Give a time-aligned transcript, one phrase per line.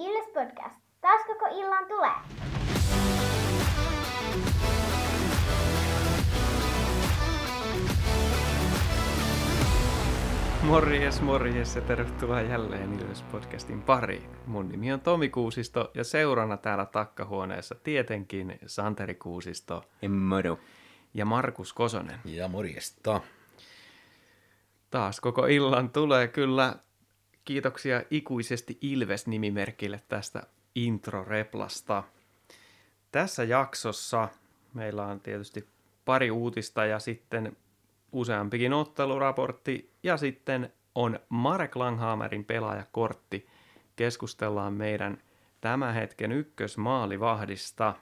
[0.00, 0.80] Illes Podcast.
[1.00, 2.10] Taas koko illan tulee.
[10.62, 14.30] Morjes, morjes ja tervetuloa jälleen Ilves Podcastin pariin.
[14.46, 20.58] Mun nimi on Tomi Kuusisto ja seurana täällä takkahuoneessa tietenkin Santeri Kuusisto Moro.
[21.14, 22.20] ja Markus Kosonen.
[22.24, 23.20] Ja morjesta.
[24.90, 26.74] Taas koko illan tulee kyllä
[27.44, 30.42] kiitoksia ikuisesti Ilves-nimimerkille tästä
[30.74, 32.02] intro-replasta.
[33.12, 34.28] Tässä jaksossa
[34.74, 35.68] meillä on tietysti
[36.04, 37.56] pari uutista ja sitten
[38.12, 43.48] useampikin otteluraportti ja sitten on Marek Langhammerin pelaajakortti.
[43.96, 45.18] Keskustellaan meidän
[45.60, 47.94] tämän hetken ykkösmaalivahdista.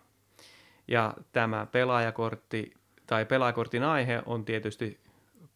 [0.88, 2.74] Ja tämä pelaajakortti
[3.06, 5.00] tai pelaajakortin aihe on tietysti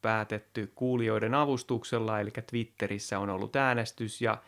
[0.02, 4.42] päätetty kuulijoiden avustuksella, eli Twitterissä on ollut äänestys ja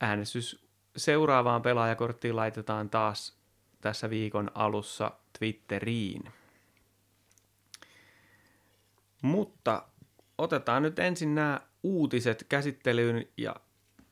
[0.00, 3.36] äänestys seuraavaan pelaajakorttiin laitetaan taas
[3.80, 6.24] tässä viikon alussa Twitteriin.
[9.22, 9.82] Mutta
[10.38, 13.56] otetaan nyt ensin nämä uutiset käsittelyyn ja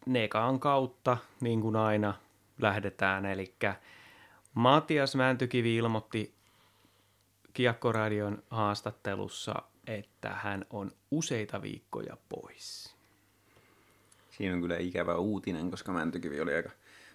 [0.06, 2.14] Nekaan kautta, niin kuin aina,
[2.58, 3.27] lähdetään.
[3.27, 3.55] Eli
[4.55, 6.34] Matias Mäntykivi ilmoitti
[7.52, 12.96] Kiekkoradion haastattelussa, että hän on useita viikkoja pois.
[14.30, 16.70] Siinä on kyllä ikävä uutinen, koska Mäntykivi oli aika,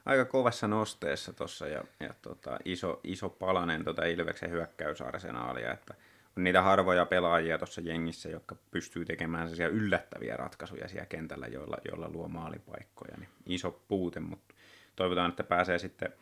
[0.06, 5.94] aika kovassa nosteessa tuossa ja, ja tota, iso, iso palanen tota Ilveksen hyökkäysarsenaalia, että
[6.38, 11.78] on niitä harvoja pelaajia tuossa jengissä, jotka pystyy tekemään sellaisia yllättäviä ratkaisuja siellä kentällä, joilla,
[11.86, 13.18] joilla luo maalipaikkoja.
[13.18, 14.56] Niin iso puute, mutta
[14.96, 16.14] toivotaan, että pääsee sitten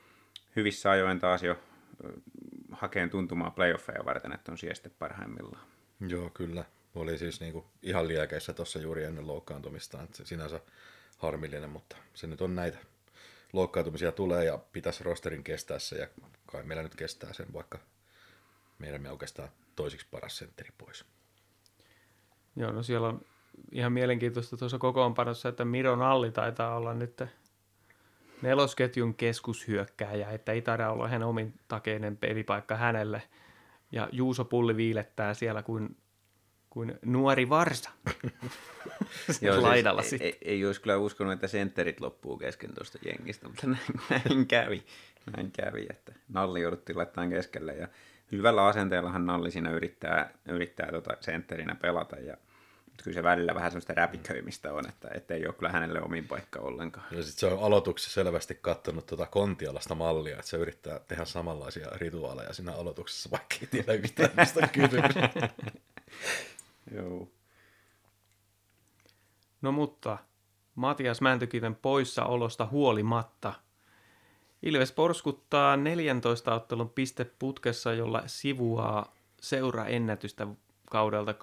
[0.55, 1.59] hyvissä ajoin taas jo
[2.71, 5.76] hakeen tuntumaan playoffeja varten, että on siellä sitten parhaimmillaan.
[5.99, 6.65] Joo, kyllä.
[6.95, 10.59] Oli siis niinku ihan liekeissä tuossa juuri ennen loukkaantumista, se sinänsä
[11.17, 12.77] harmillinen, mutta se nyt on näitä
[13.53, 16.07] loukkaantumisia tulee ja pitäisi rosterin kestää se ja
[16.45, 17.79] kai meillä nyt kestää sen, vaikka
[18.79, 21.05] meidän me oikeastaan toisiksi paras sentteri pois.
[22.55, 23.21] Joo, no siellä on
[23.71, 27.23] ihan mielenkiintoista tuossa kokoonpanossa, että Miro Nalli taitaa olla nyt
[28.41, 33.21] nelosketjun keskushyökkääjä, että ei taida olla ihan omin takeinen pelipaikka hänelle.
[33.91, 35.97] Ja Juuso Pulli viilettää siellä kuin,
[36.69, 37.91] kuin nuori varsa
[39.41, 40.27] Joo, laidalla siis sitten.
[40.27, 44.47] Ei, ei, ei olisi kyllä uskonut, että sentterit loppuu kesken tuosta jengistä, mutta näin, näin
[44.47, 44.83] kävi.
[45.37, 47.87] Näin kävi, että Nalli jouduttiin laittamaan keskelle ja
[48.31, 52.37] hyvällä asenteellahan Nalli siinä yrittää, yrittää tota sentterinä pelata ja
[52.97, 56.27] mutta kyllä se välillä vähän semmoista räpiköimistä on, että, että ei ole kyllä hänelle omin
[56.27, 57.05] paikka ollenkaan.
[57.11, 61.87] Ja sitten se on aloituksessa selvästi kattonut tuota kontialasta mallia, että se yrittää tehdä samanlaisia
[61.91, 65.15] rituaaleja siinä aloituksessa, vaikka ei tiedä yhtään mistä on kysymys.
[66.95, 67.27] Joo.
[69.61, 70.17] No mutta
[70.75, 73.53] Matias Mäntykiven poissaolosta huolimatta.
[74.63, 80.47] Ilves porskuttaa 14 ottelun pisteputkessa, jolla sivuaa seuraennätystä
[80.91, 81.33] kaudelta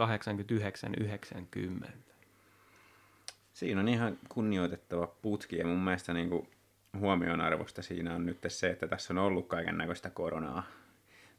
[0.00, 1.88] 89-90.
[3.52, 6.48] Siinä on ihan kunnioitettava putki ja mun mielestä niin kuin
[6.98, 10.62] huomionarvosta siinä on nyt se, että tässä on ollut kaiken näköistä koronaa,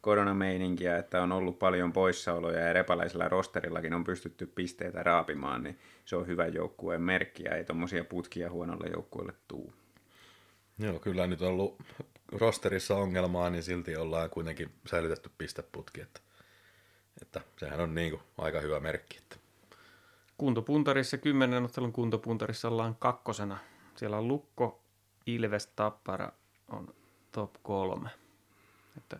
[0.01, 6.15] koronameininkiä, että on ollut paljon poissaoloja ja repalaisella rosterillakin on pystytty pisteitä raapimaan, niin se
[6.15, 9.73] on hyvä joukkueen merkki ja ei tuommoisia putkia huonolle joukkueelle tuu.
[10.79, 11.81] Joo, kyllä nyt on ollut
[12.31, 16.19] rosterissa ongelmaa, niin silti ollaan kuitenkin säilytetty pisteputki, että,
[17.21, 19.17] että sehän on niin kuin aika hyvä merkki.
[19.17, 19.35] Että.
[20.37, 23.57] Kuntopuntarissa, kymmenen ottelun kuntopuntarissa ollaan kakkosena.
[23.95, 24.81] Siellä on Lukko,
[25.25, 26.31] Ilves, Tappara
[26.69, 26.93] on
[27.31, 28.09] top kolme.
[28.97, 29.19] Että,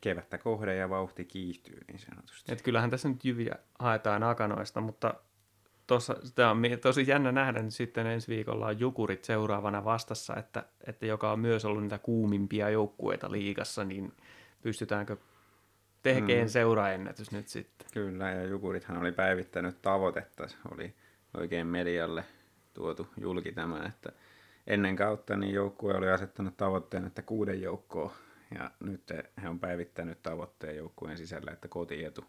[0.00, 2.52] Kevättä kohde ja vauhti kiihtyy niin sanotusti.
[2.52, 5.14] että kyllähän tässä nyt jyviä haetaan akanoista, mutta
[5.86, 10.64] tuossa, tämä on tosi jännä nähdä nyt sitten ensi viikolla on Jukurit seuraavana vastassa, että,
[10.86, 14.12] että joka on myös ollut niitä kuumimpia joukkueita liigassa, niin
[14.62, 15.16] pystytäänkö
[16.14, 16.50] tekemään mm.
[16.50, 17.88] seuraennätys nyt sitten.
[17.92, 20.48] Kyllä, ja Jukurithan oli päivittänyt tavoitetta.
[20.48, 20.94] Se oli
[21.34, 22.24] oikein medialle
[22.74, 24.12] tuotu julki tämä, että
[24.66, 28.14] ennen kautta niin joukkue oli asettanut tavoitteen, että kuuden joukkoa.
[28.58, 29.02] Ja nyt
[29.42, 32.24] he on päivittänyt tavoitteen joukkueen sisällä, että kotietu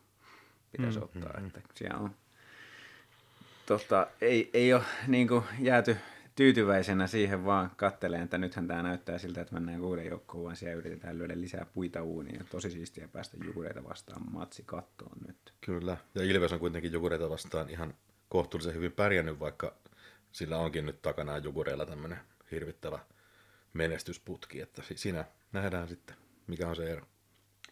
[0.71, 1.39] pitäisi mm, ottaa.
[1.39, 2.15] Mm, että siellä on,
[3.65, 5.97] tota, ei, ei ole niin kuin, jääty
[6.37, 10.75] tyytyväisenä siihen vaan katteleen, että nythän tämä näyttää siltä, että mennään kuuden joukkoon, vaan siellä
[10.75, 12.45] yritetään lyödä lisää puita uuniin.
[12.51, 15.53] Tosi siistiä päästä jukureita vastaan matsi kattoon nyt.
[15.61, 17.93] Kyllä, ja Ilves on kuitenkin Jukureita vastaan ihan
[18.29, 19.75] kohtuullisen hyvin pärjännyt, vaikka
[20.31, 22.19] sillä onkin nyt takanaan Jukureilla tämmöinen
[22.51, 22.99] hirvittävä
[23.73, 26.15] menestysputki, että si- siinä nähdään sitten,
[26.47, 27.05] mikä on se ero.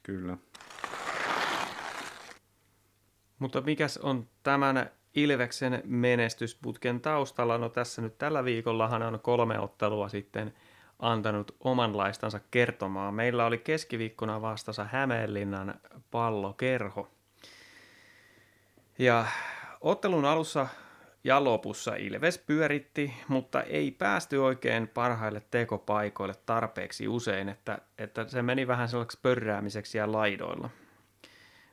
[0.03, 0.37] Kyllä.
[3.39, 7.57] Mutta mikäs on tämän Ilveksen menestysputken taustalla?
[7.57, 10.53] No tässä nyt tällä viikollahan on kolme ottelua sitten
[10.99, 13.13] antanut omanlaistansa kertomaan.
[13.13, 15.79] Meillä oli keskiviikkona vastassa Hämeenlinnan
[16.11, 17.11] pallokerho.
[18.99, 19.25] Ja
[19.81, 20.67] ottelun alussa
[21.23, 28.41] ja lopussa Ilves pyöritti, mutta ei päästy oikein parhaille tekopaikoille tarpeeksi usein, että, että se
[28.41, 30.69] meni vähän sellaiseksi pörräämiseksi siellä laidoilla.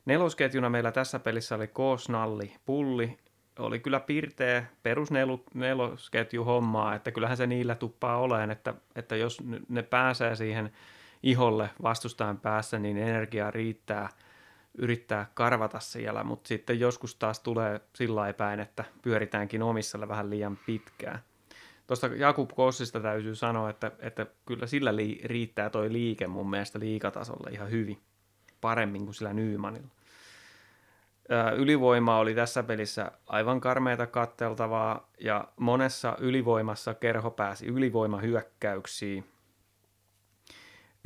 [0.05, 3.17] Nelosketjuna meillä tässä pelissä oli Koosnalli, Pulli,
[3.59, 5.09] oli kyllä pirteä perus
[5.53, 10.71] nelosketju hommaa, että kyllähän se niillä tuppaa oleen, että, että jos ne pääsee siihen
[11.23, 14.09] iholle vastustajan päässä, niin energia riittää–
[14.77, 20.57] yrittää karvata siellä, mutta sitten joskus taas tulee sillä päin, että pyöritäänkin omissalle vähän liian
[20.65, 21.19] pitkään.
[21.87, 26.79] Tuosta Jakub Kossista täytyy sanoa, että, että kyllä sillä li- riittää toi liike mun mielestä
[26.79, 27.97] liikatasolla ihan hyvin,
[28.61, 29.87] paremmin kuin sillä Nymanilla.
[31.55, 39.25] Ylivoima oli tässä pelissä aivan karmeita katteltavaa ja monessa ylivoimassa kerho pääsi ylivoimahyökkäyksiin.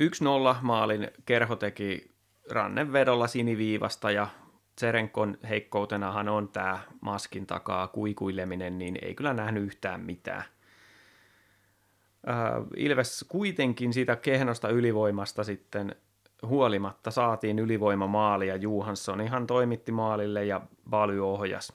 [0.02, 2.10] 1-0 maalin kerho teki
[2.50, 4.28] rannevedolla siniviivasta ja
[4.76, 10.44] Tserenkon heikkoutenahan on tämä maskin takaa kuikuileminen, niin ei kyllä nähnyt yhtään mitään.
[12.76, 15.96] Ilves kuitenkin siitä kehnosta ylivoimasta sitten
[16.46, 21.72] huolimatta saatiin ylivoimamaali ja Juhansson ihan toimitti maalille ja Baly ohjas.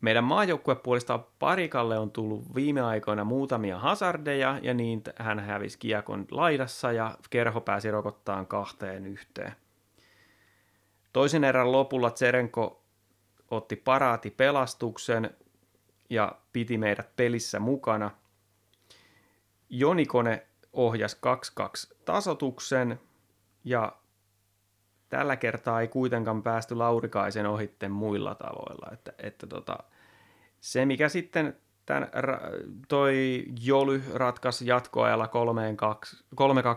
[0.00, 6.92] Meidän maajoukkuepuolista parikalle on tullut viime aikoina muutamia hazardeja ja niin hän hävisi kiekon laidassa
[6.92, 9.52] ja kerho pääsi rokottaan kahteen yhteen.
[11.12, 12.82] Toisen erän lopulla Tserenko
[13.50, 15.36] otti paraati pelastuksen
[16.10, 18.10] ja piti meidät pelissä mukana.
[19.70, 21.16] Jonikone ohjasi
[21.90, 23.00] 2-2 tasotuksen
[23.64, 23.92] ja
[25.08, 28.88] tällä kertaa ei kuitenkaan päästy Laurikaisen ohitten muilla tavoilla.
[28.92, 29.78] Että, että tota,
[30.60, 32.10] se, mikä sitten tämän,
[32.88, 35.28] toi Joly ratkaisi jatkoajalla 3-2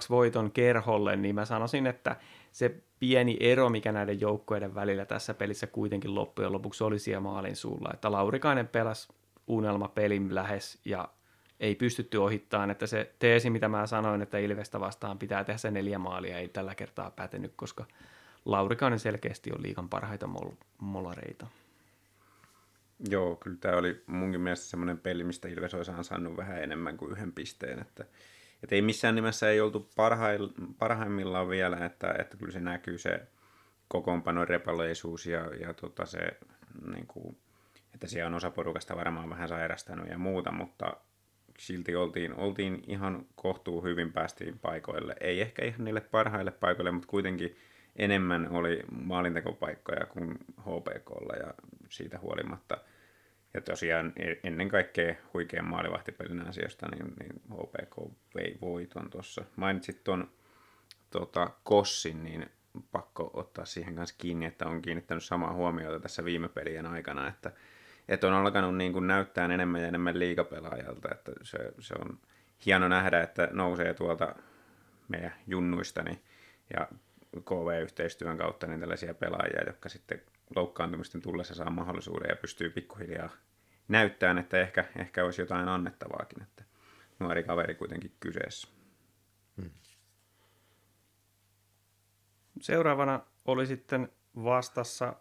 [0.10, 2.16] voiton kerholle, niin mä sanoisin, että
[2.52, 7.56] se pieni ero, mikä näiden joukkoiden välillä tässä pelissä kuitenkin loppujen lopuksi oli siellä maalin
[7.56, 9.08] suulla, että Laurikainen pelasi
[9.48, 11.08] unelmapelin lähes ja
[11.60, 15.72] ei pystytty ohittamaan, että se teesi, mitä mä sanoin, että Ilvestä vastaan pitää tehdä se
[15.72, 17.86] neljä maalia, ei tällä kertaa pätenyt, koska
[18.46, 21.48] Laurikainen selkeästi on liikan parhaita mol- molareita.
[23.10, 27.12] Joo, kyllä tämä oli munkin mielestä semmoinen peli, mistä Ilves olisi ansainnut vähän enemmän kuin
[27.12, 27.80] yhden pisteen.
[27.80, 28.06] Että,
[28.64, 30.50] että ei missään nimessä ei oltu parhail,
[30.80, 33.28] parhaimmillaan vielä, että, että kyllä se näkyy se
[33.88, 36.20] kokoonpanon repaleisuus ja, ja tota se,
[36.94, 37.38] niin kuin,
[37.94, 40.98] että siellä on osa porukasta varmaan vähän sairastanut ja muuta, mutta
[41.58, 45.16] silti oltiin, oltiin ihan kohtuu hyvin päästiin paikoille.
[45.20, 47.58] Ei ehkä ihan niille parhaille paikoille, mutta kuitenkin
[47.96, 51.54] enemmän oli maalintekopaikkoja kuin HPKlla ja
[51.90, 52.78] siitä huolimatta.
[53.54, 59.44] Ja tosiaan e- ennen kaikkea huikean maalivahtipelin asioista, niin, niin HPK vei voiton tuossa.
[59.56, 60.32] Mainitsit tuon
[61.10, 62.46] tota, Kossin, niin
[62.92, 67.52] pakko ottaa siihen kanssa kiinni, että on kiinnittänyt samaa huomiota tässä viime pelien aikana, että,
[68.08, 72.20] että on alkanut niin kuin näyttää enemmän ja enemmän liikapelaajalta, että se, se on
[72.66, 74.36] hieno nähdä, että nousee tuolta
[75.08, 76.24] meidän junnuistani niin,
[76.74, 76.88] ja
[77.42, 80.22] KV-yhteistyön kautta niin tällaisia pelaajia, jotka sitten
[80.56, 83.30] loukkaantumisten tullessa saa mahdollisuuden ja pystyy pikkuhiljaa
[83.88, 86.64] näyttämään, että ehkä, ehkä olisi jotain annettavaakin, että
[87.20, 88.68] nuori kaveri kuitenkin kyseessä.
[89.62, 89.70] Hmm.
[92.62, 95.16] Seuraavana oli sitten vastassa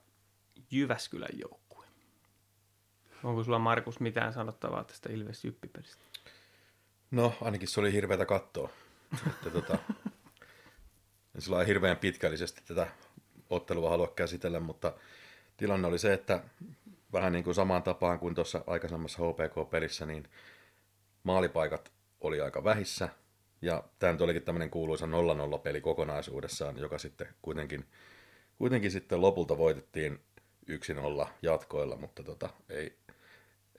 [0.71, 1.64] Jyväskylän joukkue.
[3.25, 6.05] Onko sulla Markus mitään sanottavaa tästä Ilves Jyppipelistä?
[7.11, 8.71] No, ainakin se oli hirveätä kattoa.
[9.27, 9.79] että tota,
[11.35, 12.87] en sillä hirveän pitkällisesti tätä
[13.51, 14.93] ottelua halua käsitellä, mutta
[15.57, 16.43] tilanne oli se, että
[17.13, 20.29] vähän niin kuin samaan tapaan kuin tuossa aikaisemmassa HPK-pelissä, niin
[21.23, 23.09] maalipaikat oli aika vähissä,
[23.63, 27.85] ja tämä nyt olikin tämmöinen kuuluisa 0-0 peli kokonaisuudessaan, joka sitten kuitenkin,
[28.59, 30.21] kuitenkin sitten lopulta voitettiin
[31.25, 32.97] 1-0 jatkoilla, mutta tota, ei,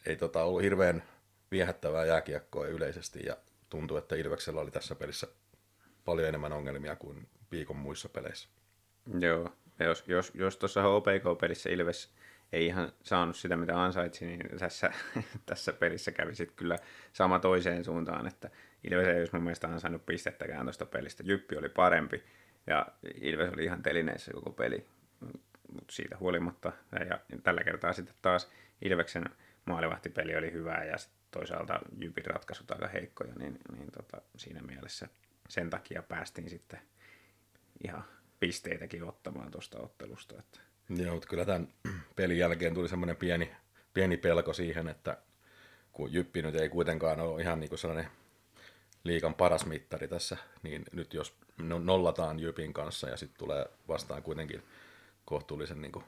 [0.06, 1.04] ei tota ollut hirveän
[1.52, 3.38] viehättävää jääkiekkoa yleisesti, ja
[3.70, 5.28] tuntui, että Ilveksellä oli tässä pelissä
[6.06, 8.50] paljon enemmän ongelmia kuin viikon muissa peleissä.
[9.20, 12.14] Joo, jos, jos, jos tuossa HPK-pelissä Ilves
[12.54, 14.92] ei ihan saanut sitä, mitä ansaitsi, niin tässä,
[15.46, 16.78] tässä pelissä kävi sitten kyllä
[17.14, 18.50] sama toiseen suuntaan, että
[18.92, 21.24] Ilves ei olisi mun mielestä ansainnut pistettäkään tuosta pelistä.
[21.26, 22.24] Jyppi oli parempi
[22.68, 22.86] ja
[23.22, 24.86] Ilves oli ihan telineissä koko peli,
[25.72, 26.72] mutta siitä huolimatta.
[27.10, 29.26] Ja tällä kertaa sitten taas Ilveksen
[29.66, 30.96] maalivahtipeli oli hyvää ja
[31.32, 35.08] toisaalta Jypin ratkaisut aika heikkoja, niin, niin tota, siinä mielessä
[35.50, 36.80] sen takia päästiin sitten
[37.84, 38.04] ihan
[38.40, 40.40] pisteitäkin ottamaan tuosta ottelusta.
[40.40, 41.68] Että Joo, mutta kyllä tämän
[42.16, 43.52] pelin jälkeen tuli semmoinen pieni,
[43.94, 45.18] pieni pelko siihen, että
[45.92, 48.12] kun Jyppi nyt ei kuitenkaan ole ihan niin kuin sellainen
[49.04, 54.24] liikan paras mittari tässä, niin nyt jos no- nollataan Jypin kanssa ja sitten tulee vastaan
[54.24, 54.64] kuitenkin
[55.26, 56.06] kohtuullisen niin kuin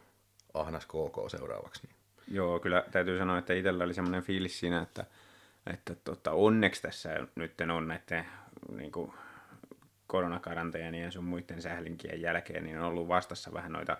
[0.54, 1.97] ahnas KK seuraavaksi, niin
[2.28, 5.06] Joo, kyllä täytyy sanoa, että itsellä oli semmoinen fiilis siinä, että,
[5.74, 8.26] että tota, onneksi tässä nyt on näiden
[8.78, 8.92] niin
[10.08, 13.98] koronakaranteenien ja sun muiden sählinkien jälkeen, niin on ollut vastassa vähän noita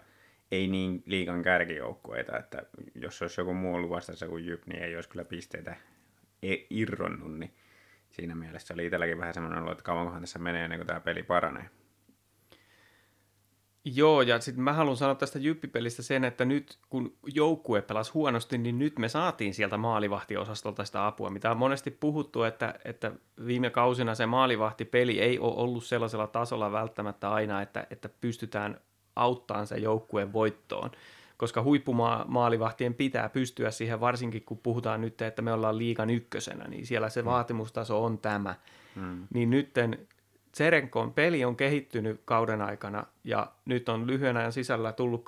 [0.52, 2.64] ei niin liikan kärkijoukkueita, että
[2.96, 5.76] jos olisi joku muu ollut vastassa kuin Jyp, niin ei olisi kyllä pisteitä
[6.44, 7.54] e- irronnut, niin
[8.10, 11.24] siinä mielessä oli itselläkin vähän semmoinen olo, että kauankohan tässä menee ennen kuin tämä peli
[11.24, 11.70] paranee.
[13.96, 18.58] Joo, ja sitten mä haluan sanoa tästä Jyppipelistä sen, että nyt kun joukkue pelasi huonosti,
[18.58, 23.12] niin nyt me saatiin sieltä maalivahtiosastolta sitä apua, mitä on monesti puhuttu, että, että
[23.46, 28.82] viime kausina se maalivahtipeli ei ole ollut sellaisella tasolla välttämättä aina, että, että pystytään
[29.16, 30.92] auttamaan se joukkueen voittoon,
[31.38, 36.86] koska huippumaalivahtien pitää pystyä siihen, varsinkin kun puhutaan nyt, että me ollaan liigan ykkösenä, niin
[36.86, 38.56] siellä se vaatimustaso on tämä.
[38.96, 39.28] Hmm.
[39.34, 40.08] Niin nytten
[40.58, 45.26] Serenkon peli on kehittynyt kauden aikana ja nyt on lyhyen ajan sisällä tullut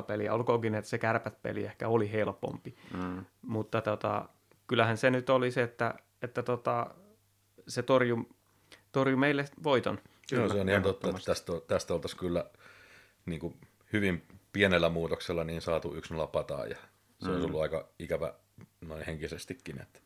[0.00, 0.34] 2-0 peliä.
[0.34, 2.76] Olkoonkin, että se kärpät-peli ehkä oli helpompi.
[2.94, 3.24] Mm.
[3.42, 4.28] Mutta tota,
[4.66, 6.86] kyllähän se nyt oli se, että, että tota,
[7.68, 8.28] se torju,
[8.92, 9.98] torju meille voiton.
[10.32, 12.44] Joo, se on ihan totta, että tästä, tästä oltaisiin kyllä
[13.26, 13.56] niin kuin
[13.92, 14.22] hyvin
[14.52, 16.76] pienellä muutoksella niin saatu 1-0 pataa ja
[17.18, 17.32] se mm.
[17.32, 18.34] olisi ollut aika ikävä
[18.80, 20.00] noin henkisestikin, että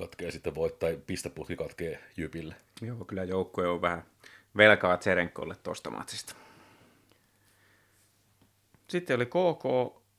[0.00, 2.54] katkee sitten voittaa, pisteputki katkee Jypille.
[2.82, 4.04] Joo, kyllä joukkue on vähän
[4.56, 6.34] velkaa Tserenkolle tuosta matsista.
[8.88, 9.64] Sitten oli KK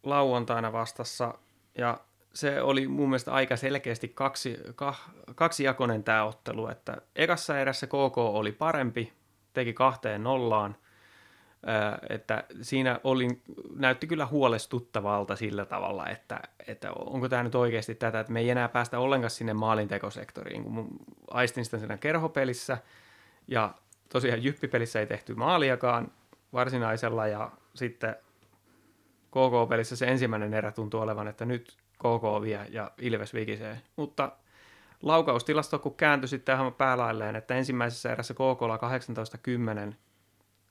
[0.04, 1.34] lauantaina vastassa
[1.78, 2.00] ja
[2.34, 4.58] se oli mun mielestä aika selkeästi kaksi,
[5.36, 9.14] kaksi jakonen tämä ottelu, että ekassa erässä KK oli parempi,
[9.54, 10.76] teki kahteen nollaan–
[12.10, 13.28] että siinä oli,
[13.76, 18.50] näytti kyllä huolestuttavalta sillä tavalla, että, että onko tämä nyt oikeasti tätä, että me ei
[18.50, 20.88] enää päästä ollenkaan sinne maalintekosektoriin, kun
[21.32, 22.78] aistin sitä siinä kerhopelissä.
[23.48, 23.74] Ja
[24.10, 26.12] tosiaan jyppipelissä ei tehty maaliakaan
[26.54, 28.16] varsinaisella ja sitten
[29.32, 34.32] KK-pelissä se ensimmäinen erä tuntuu olevan, että nyt KK vie ja Ilves vikisee, mutta
[35.02, 38.62] laukaustilasto kun kääntyi sitten tähän päälailleen, että ensimmäisessä erässä KK
[39.92, 39.94] 18-10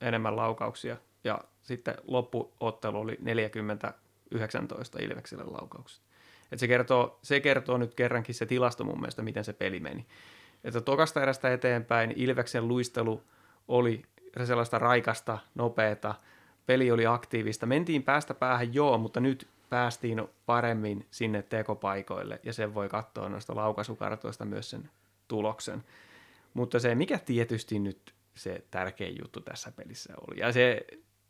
[0.01, 3.17] enemmän laukauksia ja sitten loppuottelu oli
[4.35, 6.03] 40-19 Ilvekselle laukauksia.
[6.51, 10.05] Et se, kertoo, se kertoo nyt kerrankin se tilasto mun mielestä, miten se peli meni.
[10.63, 13.23] Että tokasta erästä eteenpäin Ilveksen luistelu
[13.67, 14.01] oli
[14.43, 16.15] sellaista raikasta, nopeata,
[16.65, 17.65] peli oli aktiivista.
[17.65, 23.55] Mentiin päästä päähän joo, mutta nyt päästiin paremmin sinne tekopaikoille ja sen voi katsoa noista
[23.55, 24.89] laukaisukartoista myös sen
[25.27, 25.83] tuloksen.
[26.53, 30.39] Mutta se, mikä tietysti nyt se tärkein juttu tässä pelissä oli.
[30.39, 30.85] Ja se,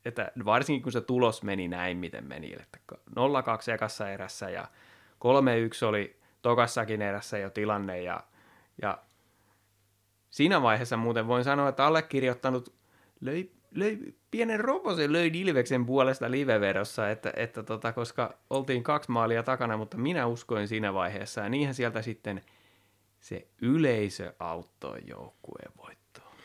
[0.06, 4.68] että varsinkin kun se tulos meni näin, miten meni, että 0-2 ekassa erässä ja
[5.84, 8.24] 3-1 oli tokassakin erässä jo tilanne ja,
[8.82, 8.98] ja
[10.30, 12.74] siinä vaiheessa muuten voin sanoa, että allekirjoittanut
[13.22, 13.98] löi, löi
[14.32, 19.98] pienen roposen löi Ilveksen puolesta liveverossa, että, että tota, koska oltiin kaksi maalia takana, mutta
[19.98, 22.42] minä uskoin siinä vaiheessa ja niinhän sieltä sitten
[23.20, 26.01] se yleisö auttoi joukkueen voittoon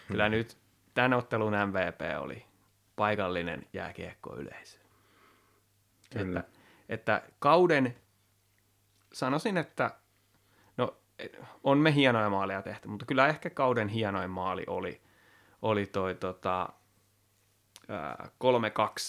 [0.09, 0.57] Kyllä nyt
[0.95, 2.47] tämän ottelun MVP oli
[2.97, 4.79] paikallinen jääkiekkoyleisö.
[6.11, 6.41] Kyllä.
[6.41, 6.53] Että,
[6.89, 7.97] että kauden,
[9.13, 9.91] sanoisin, että
[10.77, 10.97] no
[11.65, 15.03] on me hienoja maaleja tehty, mutta kyllä ehkä kauden hienoin maali oli,
[15.63, 16.69] oli toi tota,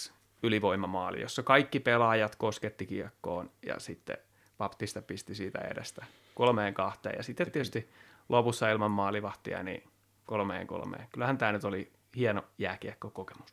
[0.08, 0.12] 3-2
[0.42, 4.16] ylivoimamaali, jossa kaikki pelaajat kosketti kiekkoon ja sitten
[4.58, 7.14] Baptista pisti siitä edestä kolmeen kahteen.
[7.16, 7.90] Ja sitten tietysti
[8.28, 9.90] lopussa ilman maalivahtia, niin
[10.28, 11.08] kolmeen kolmeen.
[11.12, 13.50] Kyllähän tämä nyt oli hieno jääkiekko-kokemus.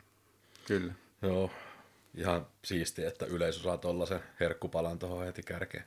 [0.67, 0.93] Kyllä.
[1.21, 1.51] Joo,
[2.15, 5.83] ihan siistiä, että yleisö saa tuollaisen herkkupalan tuohon heti kärkeen.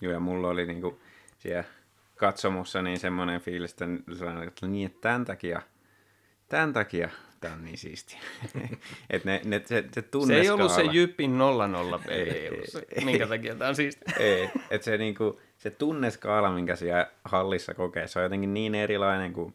[0.00, 1.00] Joo, ja mulla oli niinku
[1.38, 1.64] siellä
[2.16, 3.84] katsomussa niin semmoinen fiilis, että,
[4.46, 5.62] että niin, että tämän takia,
[6.48, 7.08] tämän takia
[7.40, 8.18] tämä on niin siistiä.
[9.10, 11.38] Et ne, ne, se, se, se ei ollut se Jyppin
[12.00, 12.50] 0-0 peli,
[13.04, 14.14] minkä takia tämä on siistiä.
[14.26, 19.32] ei, että se, niinku, se tunneskaala, minkä siellä hallissa kokee, se on jotenkin niin erilainen
[19.32, 19.54] kuin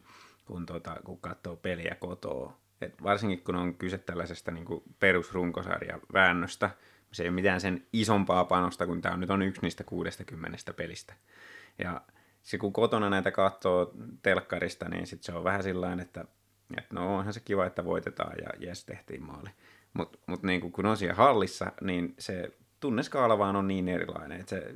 [0.50, 2.56] kun, tota, kun katsoo peliä kotoa.
[2.80, 4.66] Et varsinkin kun on kyse tällaisesta niin
[5.00, 6.70] perusrunkosarja väännöstä,
[7.12, 11.14] se ei ole mitään sen isompaa panosta, kun tämä nyt on yksi niistä 60 pelistä.
[11.78, 12.00] Ja
[12.42, 16.24] se kun kotona näitä katsoo telkkarista, niin sit se on vähän sillä että,
[16.78, 19.50] että no onhan se kiva, että voitetaan ja jes, tehtiin maali.
[19.92, 24.56] Mutta mut niin kun on siellä hallissa, niin se tunneskaala vaan on niin erilainen, että
[24.56, 24.74] se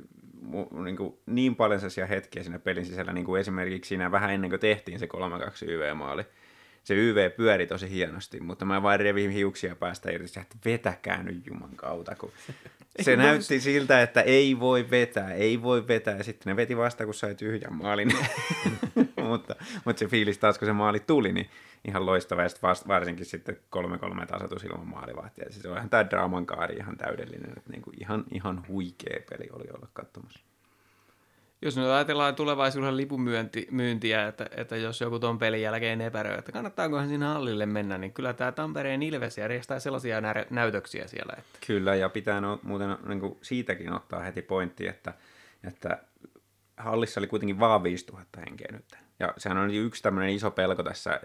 [0.83, 4.49] niin, kuin, niin paljon sellaisia hetkiä siinä pelin sisällä, niin kuin esimerkiksi siinä vähän ennen
[4.49, 6.23] kuin tehtiin se 3-2 YV-maali,
[6.83, 11.47] se YV pyöri tosi hienosti, mutta mä vain revin hiuksia päästä irti, että vetäkää nyt
[11.47, 12.31] juman kautta, kun
[13.01, 17.05] se näytti siltä, että ei voi vetää, ei voi vetää, ja sitten ne veti vasta,
[17.05, 18.11] kun sai tyhjän maalin.
[19.29, 21.49] mutta, mutta se fiilis taas, kun se maali tuli, niin
[21.87, 25.45] ihan loistava, ja vast, varsinkin sitten 3-3 tasoitus ilman maalivahtia.
[25.49, 29.49] Se on ihan tämä draaman kaari ihan täydellinen, että niin kuin ihan, ihan huikea peli
[29.51, 30.39] oli olla katsomassa.
[31.65, 37.07] Jos nyt ajatellaan tulevaisuuden lipumyyntiä, että, että jos joku ton pelin jälkeen epäröi, että kannattaakohan
[37.09, 41.33] sinne hallille mennä, niin kyllä tämä Tampereen Ilves järjestää sellaisia nä- näytöksiä siellä.
[41.37, 41.59] Että...
[41.67, 45.13] Kyllä, ja pitää no, muuten niin kuin siitäkin ottaa heti pointti, että,
[45.67, 46.03] että
[46.77, 48.97] hallissa oli kuitenkin vaan 5000 henkeä nyt.
[49.19, 51.19] Ja sehän on yksi tämmöinen iso pelko tässä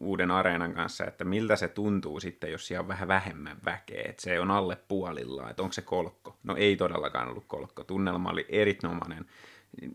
[0.00, 4.22] uuden areenan kanssa, että miltä se tuntuu sitten, jos siellä on vähän vähemmän väkeä, että
[4.22, 6.36] se on alle puolilla, että onko se kolkko.
[6.42, 7.84] No ei todellakaan ollut kolkko.
[7.84, 9.26] Tunnelma oli erinomainen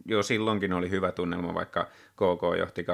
[0.06, 1.84] jo silloinkin oli hyvä tunnelma, vaikka
[2.16, 2.86] KK johti 2-0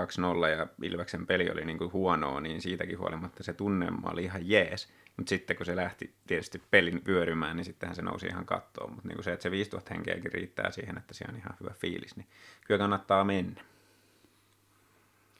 [0.58, 4.94] ja Ilveksen peli oli niin kuin huonoa, niin siitäkin huolimatta se tunnelma oli ihan jees.
[5.18, 8.92] Mutta sitten kun se lähti tietysti pelin pyörymään, niin sittenhän se nousi ihan kattoon.
[8.92, 12.16] Mutta niin se, että se 5000 henkeäkin riittää siihen, että siellä on ihan hyvä fiilis,
[12.16, 12.28] niin
[12.68, 13.62] kyllä kannattaa mennä.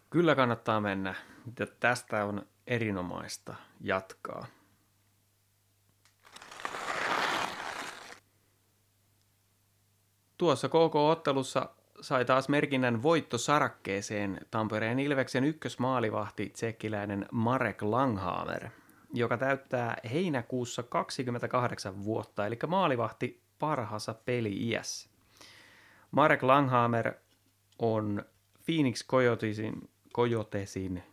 [0.10, 1.16] Kyllä kannattaa mennä.
[1.60, 4.46] Ja tästä on erinomaista jatkaa.
[10.40, 11.70] Tuossa KK-ottelussa
[12.02, 18.70] sai taas merkinnän voitto sarakkeeseen Tampereen Ilveksen ykkösmaalivahti tsekkiläinen Marek Langhamer,
[19.14, 25.10] joka täyttää heinäkuussa 28 vuotta, eli maalivahti parhaassa peli-iässä.
[26.12, 27.14] Marek Langhamer
[27.80, 28.26] on
[28.66, 31.04] Phoenix Coyotesin, Coyotesin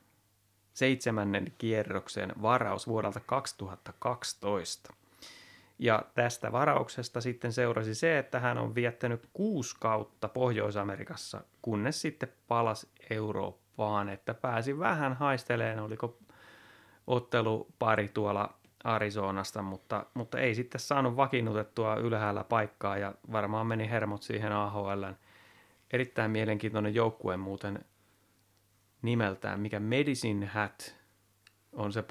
[0.73, 4.92] seitsemännen kierroksen varaus vuodelta 2012.
[5.78, 12.28] Ja tästä varauksesta sitten seurasi se, että hän on viettänyt kuusi kautta Pohjois-Amerikassa, kunnes sitten
[12.49, 16.18] palasi Eurooppaan, että pääsi vähän haisteleen, oliko
[17.06, 18.54] ottelupari tuolla
[18.85, 25.04] Arizonasta, mutta, mutta ei sitten saanut vakiinnutettua ylhäällä paikkaa ja varmaan meni hermot siihen AHL.
[25.92, 27.85] Erittäin mielenkiintoinen joukkue muuten
[29.02, 30.96] nimeltään, mikä Medicine Hat
[31.72, 32.03] on se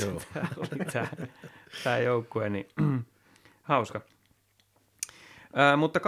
[0.00, 0.20] Joo.
[0.34, 1.06] tämä oli tämä,
[1.84, 2.68] tämä joukkue, niin
[3.62, 4.00] hauska.
[5.54, 6.02] Ää, mutta 2018-2019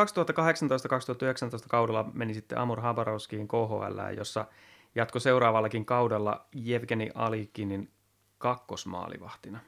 [1.68, 4.46] kaudella meni sitten Amur Habarovskiin KHL, jossa
[4.94, 7.90] jatko seuraavallakin kaudella Jevgeni Alikinin
[8.38, 9.58] kakkosmaalivahtina.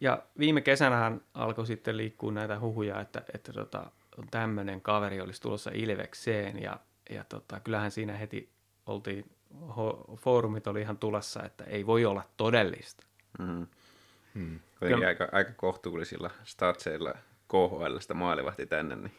[0.00, 3.90] Ja viime kesänähän alkoi sitten liikkua näitä huhuja, että, että tota,
[4.30, 6.80] tämmöinen kaveri olisi tulossa Ilvekseen ja,
[7.10, 8.52] ja tota, kyllähän siinä heti
[8.86, 9.36] oltiin
[10.16, 13.06] foorumit oli ihan tulessa, että ei voi olla todellista.
[13.38, 13.66] Mm.
[14.36, 14.60] Hmm.
[14.80, 15.06] Kyllä.
[15.06, 17.14] Aika, aika kohtuullisilla statseilla
[17.48, 18.96] KHLstä maalivahti tänne.
[18.96, 19.12] Niin.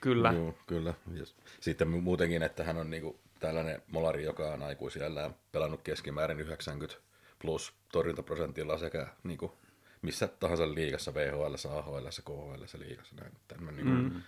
[0.00, 0.32] Kyllä.
[0.32, 0.94] Joo, kyllä.
[1.14, 1.24] Ja
[1.60, 6.96] sitten muutenkin, että hän on niinku tällainen molari, joka on aikuisiellä pelannut keskimäärin 90
[7.38, 9.58] plus torjuntaprosentilla sekä niinku
[10.02, 13.16] missä tahansa liigassa, VHL, AHL, KHL liigassa.
[13.16, 13.92] Näin, tämmöinen mm.
[13.92, 14.18] niinku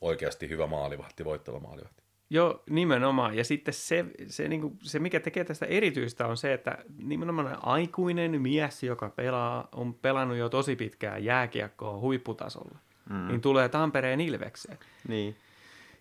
[0.00, 2.03] oikeasti hyvä maalivahti, voittava maalivahti.
[2.34, 3.36] Joo, nimenomaan.
[3.36, 7.58] Ja sitten se, se, niin kuin, se, mikä tekee tästä erityistä, on se, että nimenomaan
[7.62, 12.78] aikuinen mies, joka pelaa, on pelannut jo tosi pitkään jääkiekkoa huipputasolla,
[13.10, 13.28] mm.
[13.28, 14.78] niin tulee Tampereen Ilvekseen.
[15.08, 15.36] Niin.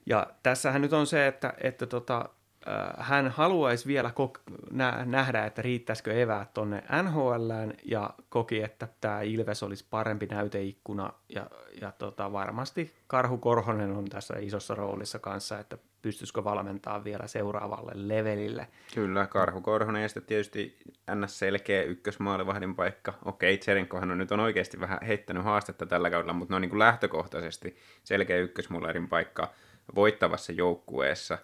[0.06, 2.30] Ja tässähän nyt on se, että, että tota,
[2.67, 8.88] äh, hän haluaisi vielä kok- nä- nähdä, että riittäisikö eväät tuonne NHLään ja koki, että
[9.02, 11.48] tämä Ilves olisi parempi näyteikkuna ja,
[11.82, 17.91] ja tota, varmasti Karhu Korhonen on tässä isossa roolissa kanssa, että pystyisikö valmentaa vielä seuraavalle
[17.95, 18.67] levelille.
[18.95, 20.77] Kyllä, Karhu Korhonen ja sitten tietysti
[21.15, 21.39] ns.
[21.39, 23.13] selkeä ykkösmaalivahdin paikka.
[23.25, 26.69] Okei, Tserenkohan on nyt on oikeasti vähän heittänyt haastetta tällä kaudella, mutta ne on niin
[26.69, 29.53] kuin lähtökohtaisesti selkeä ykkösmaalivahdin paikka
[29.95, 31.37] voittavassa joukkueessa.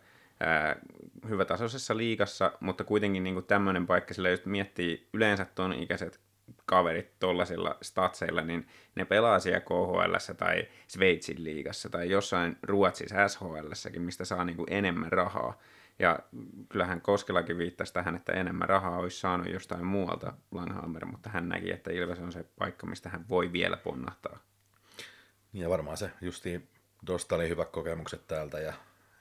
[1.29, 6.19] Hyvätasoisessa liigassa, mutta kuitenkin niin kuin tämmöinen paikka, sillä jos miettii yleensä tuon ikäiset
[6.69, 13.99] kaverit tuollaisilla statseilla, niin ne pelaa siellä KHL tai Sveitsin liigassa tai jossain Ruotsissa SHL,
[13.99, 15.60] mistä saa niin kuin enemmän rahaa.
[15.99, 16.19] Ja
[16.69, 21.71] kyllähän Koskelakin viittasi tähän, että enemmän rahaa olisi saanut jostain muualta Langhammer, mutta hän näki,
[21.71, 24.39] että Ilves on se paikka, mistä hän voi vielä ponnahtaa.
[25.53, 26.69] Ja varmaan se justiin
[27.08, 28.73] Dosta oli hyvät kokemukset täältä ja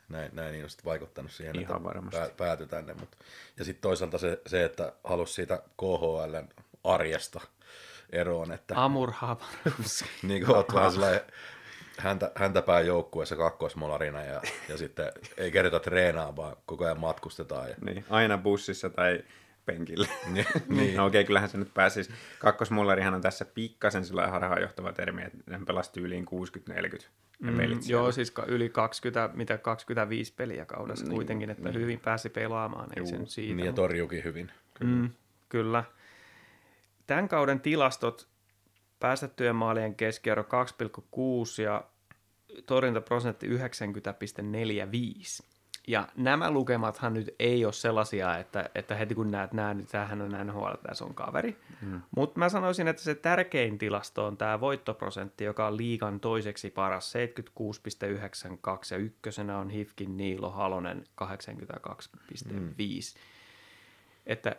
[0.08, 2.34] näin, näin niin on sitten vaikuttanut siihen, Ihan että varmasti.
[2.36, 2.94] päätyi tänne.
[2.94, 3.16] Mutta,
[3.58, 6.48] ja sitten toisaalta se, se, että halusi siitä KHLn
[6.84, 7.40] arjesta
[8.10, 8.52] eroon.
[8.52, 9.12] Että, Amur
[10.22, 11.20] niin kuin olet vähän sellainen
[11.98, 17.68] häntä, häntäpää joukkueessa kakkosmolarina ja, ja sitten ei kerrota treenaa, vaan koko ajan matkustetaan.
[17.68, 17.76] Ja...
[17.80, 19.24] Niin, aina bussissa tai
[19.66, 20.08] penkillä.
[20.32, 20.96] niin, niin.
[20.96, 22.12] No okei, okay, kyllähän se nyt pääsisi.
[22.38, 26.26] Kakkosmullarihan on tässä pikkasen sillä harhaanjohtava termi, että hän pelasi tyyliin
[26.70, 27.06] 60-40
[27.40, 31.68] ne Mm, pelit joo, siis ka- yli 20, mitä 25 peliä kaudessa Niin, kuitenkin, että
[31.68, 31.80] niin.
[31.80, 33.54] hyvin pääsi pelaamaan, ei Juu, se nyt siitä.
[33.54, 34.52] Niin ja torjuukin hyvin.
[34.80, 35.10] Mm,
[35.48, 35.84] kyllä.
[37.08, 38.28] Tämän kauden tilastot,
[39.00, 41.84] päästettyjen maalien keskiarvo 2,6 ja
[42.66, 43.54] torjuntaprosentti 90,45.
[45.86, 50.22] Ja nämä lukemathan nyt ei ole sellaisia, että, että heti kun näet nämä, niin tämähän
[50.22, 51.56] on NHL, tässä on kaveri.
[51.82, 52.00] Mm.
[52.16, 57.14] Mutta mä sanoisin, että se tärkein tilasto on tämä voittoprosentti, joka on liigan toiseksi paras,
[57.14, 57.20] 76,92
[58.90, 62.52] ja ykkösenä on Hifkin Niilo Halonen 82,5.
[62.52, 62.74] Mm.
[64.26, 64.56] Että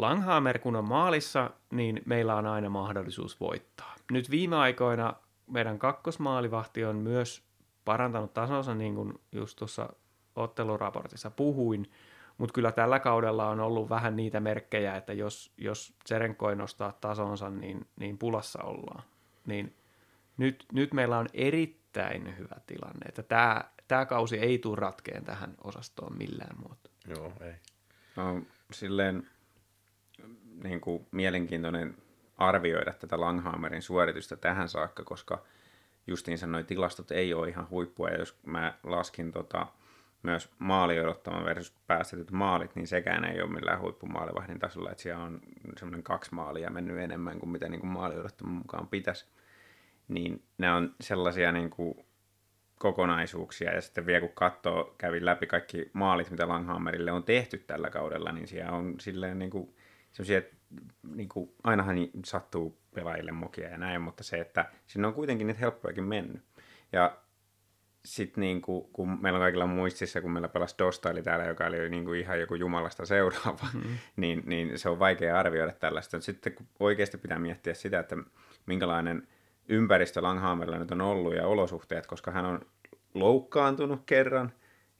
[0.00, 3.94] Langhammer kun on maalissa, niin meillä on aina mahdollisuus voittaa.
[4.10, 5.14] Nyt viime aikoina
[5.46, 7.42] meidän kakkosmaalivahti on myös
[7.84, 9.92] parantanut tasonsa, niin kuin just tuossa
[10.36, 11.90] otteluraportissa puhuin,
[12.38, 16.92] mutta kyllä tällä kaudella on ollut vähän niitä merkkejä, että jos, jos Serenko ei nostaa
[17.00, 19.02] tasonsa, niin, niin pulassa ollaan.
[19.46, 19.76] Niin
[20.36, 25.54] nyt, nyt meillä on erittäin hyvä tilanne, että tämä, tämä kausi ei tule ratkeen tähän
[25.64, 26.92] osastoon millään muotoa.
[27.08, 27.54] Joo, ei.
[28.16, 29.26] No, silleen
[30.62, 31.96] niin kuin mielenkiintoinen
[32.38, 35.44] arvioida tätä Langhammerin suoritusta tähän saakka, koska
[36.06, 39.66] justiinsa nuo tilastot ei ole ihan huippua, ja jos mä laskin tota,
[40.22, 45.24] myös maali odottaman versus päästetyt maalit, niin sekään ei ole millään huippumaalivahdin tasolla, että siellä
[45.24, 45.40] on
[45.78, 49.26] semmoinen kaksi maalia mennyt enemmän kuin mitä niin kuin maali odottaman mukaan pitäisi.
[50.08, 52.06] Niin nämä on sellaisia niin kuin
[52.78, 57.90] kokonaisuuksia, ja sitten vielä kun katsoo, kävin läpi kaikki maalit, mitä Langhammerille on tehty tällä
[57.90, 59.74] kaudella, niin siellä on silleen niin kuin,
[60.12, 60.56] semmoisia, että
[61.14, 65.60] niin kuin, ainahan sattuu pelaajille mokia ja näin, mutta se, että sinne on kuitenkin niitä
[65.60, 66.42] helppojakin mennyt.
[66.92, 67.16] Ja
[68.04, 71.88] sitten niin kuin, kun meillä on kaikilla muistissa, kun meillä pelasi Dostaili täällä, joka oli
[71.88, 73.98] niin kuin ihan joku jumalasta seuraava, mm-hmm.
[74.16, 76.20] niin, niin se on vaikea arvioida tällaista.
[76.20, 78.16] Sitten kun oikeasti pitää miettiä sitä, että
[78.66, 79.28] minkälainen
[79.68, 82.60] ympäristö Langhammerilla nyt on ollut ja olosuhteet, koska hän on
[83.14, 84.52] loukkaantunut kerran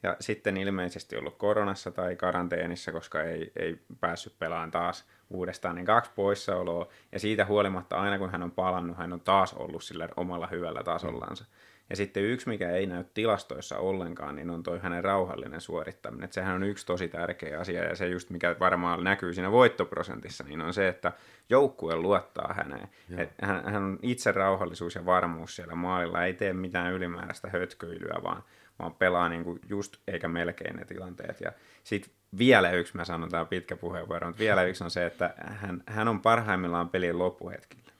[0.03, 5.87] ja sitten ilmeisesti ollut koronassa tai karanteenissa, koska ei, ei päässyt pelaamaan taas uudestaan, niin
[5.87, 6.89] kaksi poissaoloa.
[7.13, 10.83] Ja siitä huolimatta aina kun hän on palannut, hän on taas ollut sillä omalla hyvällä
[10.83, 11.45] tasollansa.
[11.91, 16.25] Ja sitten yksi, mikä ei näy tilastoissa ollenkaan, niin on toi hänen rauhallinen suorittaminen.
[16.25, 20.45] Et sehän on yksi tosi tärkeä asia, ja se just mikä varmaan näkyy siinä voittoprosentissa,
[20.45, 21.13] niin on se, että
[21.49, 22.89] joukkue luottaa häneen.
[23.17, 28.23] Et hän, hän on itse rauhallisuus ja varmuus siellä maalilla, ei tee mitään ylimääräistä hötköilyä,
[28.23, 28.43] vaan,
[28.81, 31.41] vaan pelaa niinku just eikä melkein ne tilanteet.
[31.41, 31.53] Ja
[31.85, 35.35] sitten vielä yksi, mä sanon, tämä on pitkä puheenvuoro, mutta vielä yksi on se, että
[35.37, 37.93] hän, hän on parhaimmillaan pelin loppuhetkillä.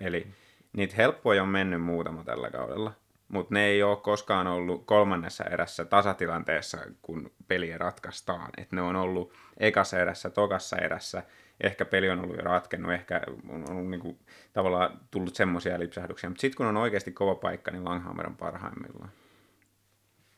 [0.00, 0.26] Eli
[0.72, 2.92] niitä helppoja on mennyt muutama tällä kaudella,
[3.28, 8.50] mutta ne ei ole koskaan ollut kolmannessa erässä tasatilanteessa, kun peliä ratkaistaan.
[8.58, 11.22] Et ne on ollut ekassa erässä, tokassa erässä,
[11.60, 14.18] ehkä peli on ollut jo ratkennut, ehkä on ollut niinku,
[14.52, 19.10] tavallaan tullut semmoisia lipsahduksia, mutta sitten kun on oikeasti kova paikka, niin Langhammer on parhaimmillaan.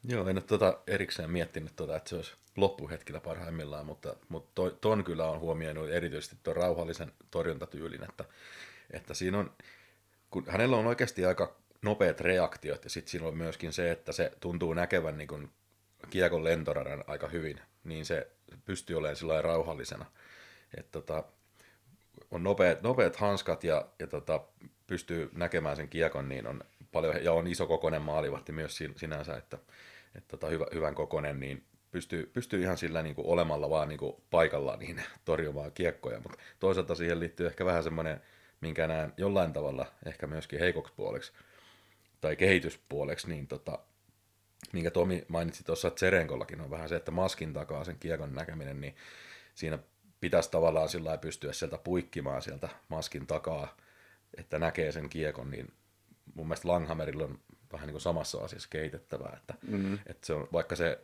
[0.09, 5.05] Joo, en ole tota erikseen miettinyt, tota, että se olisi loppuhetkillä parhaimmillaan, mutta, mutta ton
[5.05, 8.25] kyllä on huomioinut erityisesti tuon rauhallisen torjuntatyylin, että,
[8.90, 9.53] että siinä on,
[10.31, 14.33] kun hänellä on oikeasti aika nopeat reaktiot ja sitten siinä on myöskin se, että se
[14.40, 15.51] tuntuu näkevän niin kuin
[16.11, 18.31] kiekon lentoradan aika hyvin, niin se
[18.64, 20.07] pystyy olemaan sillä rauhallisena.
[20.77, 21.25] Että tota,
[22.31, 24.40] on nopeat, nopeat hanskat ja, ja tota,
[24.87, 26.64] pystyy näkemään sen kiekon, niin on
[26.95, 29.59] paljon, ja on iso kokoinen maalivahti myös sin- sinänsä, että,
[30.15, 33.99] että tota, hyvä, hyvän kokoinen, niin pystyy, pystyy ihan sillä niin kuin olemalla vaan niin
[33.99, 38.21] kuin paikalla niin torjumaan kiekkoja, mutta toisaalta siihen liittyy ehkä vähän semmoinen,
[38.61, 41.33] minkä näen jollain tavalla ehkä myöskin heikoksi puoleksi
[42.21, 43.79] tai kehityspuoleksi, niin tota,
[44.73, 48.81] minkä Tomi mainitsi tuossa, että Serenkollakin on vähän se, että maskin takaa sen kiekon näkeminen,
[48.81, 48.95] niin
[49.55, 49.79] siinä
[50.21, 53.77] pitäisi tavallaan sillä pystyä sieltä puikkimaan sieltä maskin takaa,
[54.37, 55.73] että näkee sen kiekon, niin
[56.35, 57.38] mun mielestä Langhammerilla on
[57.73, 59.94] vähän niin kuin samassa asiassa kehitettävää, että, mm.
[59.94, 61.01] että se on, vaikka se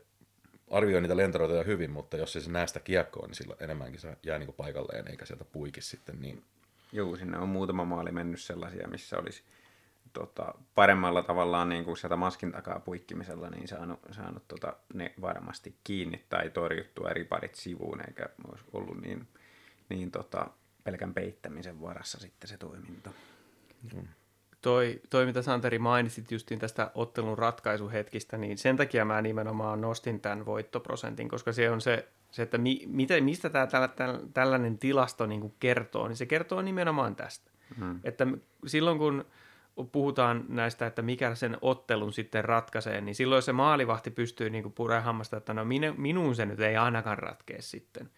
[0.70, 4.16] arvioi niitä lentoraitoja hyvin, mutta jos ei se näe sitä kiekkoa, niin silloin enemmänkin se
[4.22, 6.44] jää niin kuin paikalleen eikä sieltä puiki sitten niin.
[6.92, 9.42] Joo, sinne on muutama maali mennyt sellaisia, missä olisi
[10.12, 15.76] tota, paremmalla tavallaan niin kuin sieltä maskin takaa puikkimisella niin saanut, saanut tota, ne varmasti
[15.84, 19.28] kiinni tai torjuttua eri parit sivuun, eikä olisi ollut niin,
[19.88, 20.46] niin tota,
[20.84, 23.10] pelkän peittämisen varassa sitten se toiminta.
[24.62, 30.20] Toi, toi, mitä Santeri mainitsit justiin tästä ottelun ratkaisuhetkistä, niin sen takia mä nimenomaan nostin
[30.20, 34.78] tämän voittoprosentin, koska se on se, se että mi, mitä, mistä tämä tällä, tällä, tällainen
[34.78, 37.50] tilasto niin kuin kertoo, niin se kertoo nimenomaan tästä.
[37.78, 38.00] Hmm.
[38.04, 38.26] Että
[38.66, 39.24] silloin kun
[39.92, 45.04] puhutaan näistä, että mikä sen ottelun sitten ratkaisee, niin silloin se maalivahti pystyy niin puremaan
[45.04, 48.10] hammasta, että no minu, minuun se nyt ei ainakaan ratkea sitten.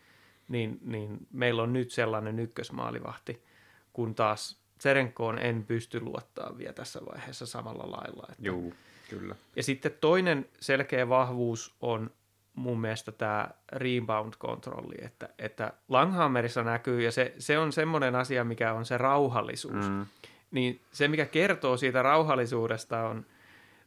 [0.48, 3.44] Niin, niin meillä on nyt sellainen ykkösmaalivahti,
[3.92, 8.27] kun taas Tserenkoon en pysty luottaa vielä tässä vaiheessa samalla lailla.
[8.31, 8.42] Että...
[8.42, 8.75] Juu,
[9.11, 9.35] kyllä.
[9.57, 12.11] Ja sitten toinen selkeä vahvuus on
[12.55, 18.73] mun mielestä tämä rebound-kontrolli, että, että Langhammerissa näkyy, ja se, se on semmoinen asia, mikä
[18.73, 19.88] on se rauhallisuus.
[19.88, 20.07] Mm.
[20.51, 23.27] Niin se, mikä kertoo siitä rauhallisuudesta on,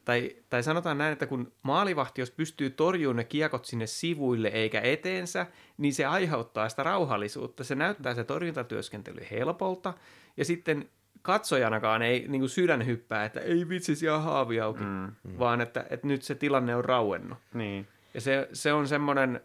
[0.06, 4.80] tai, tai sanotaan näin, että kun maalivahti, jos pystyy torjumaan ne kiekot sinne sivuille eikä
[4.80, 5.46] eteensä,
[5.78, 7.64] niin se aiheuttaa sitä rauhallisuutta.
[7.64, 9.94] Se näyttää se torjuntatyöskentely helpolta,
[10.36, 10.88] ja sitten
[11.22, 15.38] katsojanakaan ei niin kuin sydän hyppää, että ei vitsi siellä haavi auki, mm, mm.
[15.38, 17.38] vaan että, että nyt se tilanne on rauennut.
[17.54, 17.88] Niin.
[18.14, 19.40] Ja se, se on semmoinen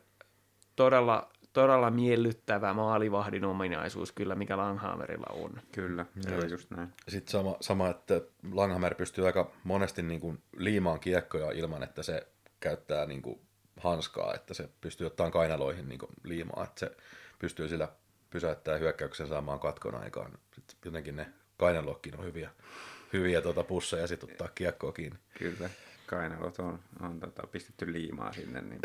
[0.76, 5.62] todella, todella miellyttävä maalivahdin ominaisuus kyllä, mikä Langhammerilla on.
[5.72, 6.90] Kyllä, se on just näin.
[7.08, 12.28] Sitten sama, sama, että Langhammer pystyy aika monesti niin kuin liimaan kiekkoja ilman, että se
[12.60, 13.40] käyttää niin kuin
[13.80, 16.98] hanskaa, että se pystyy ottamaan kainaloihin niin kuin liimaa, että se
[17.40, 17.88] pystyy sillä
[18.30, 20.32] pysäyttämään hyökkäyksen saamaan katkon aikaan.
[20.54, 22.50] Sitten jotenkin ne kainalokkin on hyviä,
[23.14, 25.20] hyviä tuota pusseja sitten ottaa kiekkoa kiinni.
[25.38, 25.70] Kyllä
[26.12, 28.62] kainalot on, on tota, pistetty liimaa sinne.
[28.62, 28.82] Niin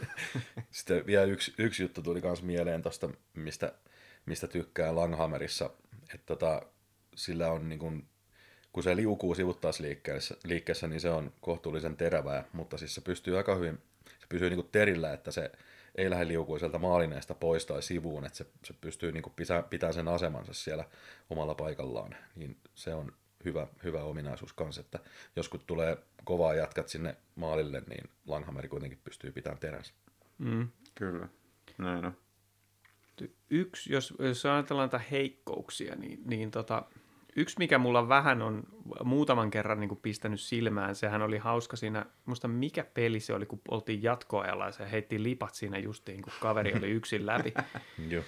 [0.70, 3.72] Sitten vielä yksi, yksi juttu tuli myös mieleen tuosta, mistä,
[4.26, 5.70] mistä tykkää Langhammerissa,
[6.14, 6.62] että tota,
[7.14, 8.06] sillä on niin kun,
[8.72, 13.54] kun se liukuu sivuttaisliikkeessä, liikkeessä, niin se on kohtuullisen terävää, mutta siis se pystyy aika
[13.54, 13.78] hyvin,
[14.18, 15.52] se pysyy niin terillä, että se
[15.94, 19.24] ei lähde liukuu sieltä maalineesta pois tai sivuun, että se, se pystyy niin
[19.70, 20.84] pitämään sen asemansa siellä
[21.30, 23.12] omalla paikallaan, niin se on
[23.44, 24.98] hyvä, hyvä ominaisuus kanssa, että
[25.36, 29.92] jos kun tulee kovaa jatkat sinne maalille, niin Langhammer kuitenkin pystyy pitämään teränsä.
[30.38, 30.68] Mm.
[30.94, 31.28] Kyllä,
[31.78, 32.16] näin on.
[33.50, 36.82] Yksi, jos, jos ajatellaan tätä heikkouksia, niin, niin tota,
[37.36, 38.62] yksi mikä mulla vähän on
[39.04, 43.46] muutaman kerran niin kuin pistänyt silmään, sehän oli hauska siinä, muista mikä peli se oli,
[43.46, 47.54] kun oltiin jatkoajalla ja se heitti lipat siinä justiin, kun kaveri oli yksin läpi.
[48.08, 48.24] Joo,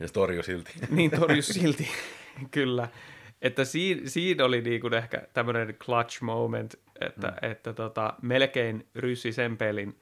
[0.00, 0.72] ja torju silti.
[0.90, 1.88] niin, torju silti,
[2.50, 2.88] kyllä.
[3.42, 7.50] Että siinä, siinä oli niinku ehkä tämmöinen clutch moment, että, mm.
[7.50, 9.98] että tota, melkein ryssi sen pelin.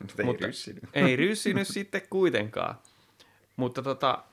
[0.00, 0.84] Mutta ei mutta ryssinyt.
[0.92, 2.74] Ei ryssinyt sitten kuitenkaan.
[3.56, 4.24] Mutta tota,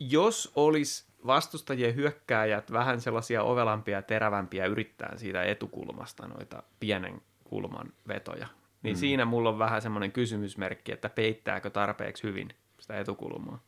[0.00, 7.92] jos olisi vastustajien hyökkääjät vähän sellaisia ovelampia ja terävämpiä yrittää siitä etukulmasta noita pienen kulman
[8.08, 8.46] vetoja,
[8.82, 8.98] niin mm.
[8.98, 13.62] siinä mulla on vähän semmoinen kysymysmerkki, että peittääkö tarpeeksi hyvin sitä etukulmaa.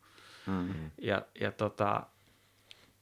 [0.47, 0.91] Mm.
[1.01, 2.03] Ja, ja tota,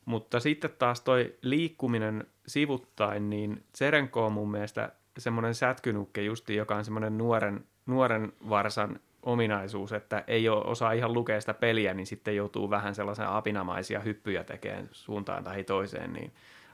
[0.09, 6.75] mutta sitten taas toi liikkuminen sivuttain, niin Tserenko on mun mielestä semmoinen sätkynukke justi, joka
[6.75, 12.07] on semmoinen nuoren, nuoren varsan ominaisuus, että ei ole osaa ihan lukea sitä peliä, niin
[12.07, 16.31] sitten joutuu vähän sellaisen apinamaisia hyppyjä tekemään suuntaan tai toiseen, niin